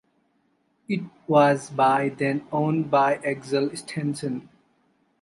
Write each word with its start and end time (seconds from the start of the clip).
It 0.89 1.01
was 1.27 1.69
by 1.69 2.09
then 2.09 2.47
owned 2.51 2.89
by 2.89 3.17
Axel 3.17 3.69
Steensen. 3.69 4.47